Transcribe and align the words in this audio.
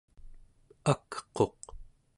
akquq 0.91 1.33